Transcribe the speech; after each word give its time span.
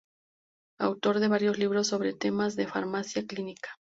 Autor 0.79 1.19
de 1.19 1.27
varios 1.27 1.59
libros 1.59 1.85
sobre 1.89 2.13
temas 2.13 2.55
de 2.55 2.65
Farmacia 2.65 3.27
Clínica. 3.27 3.77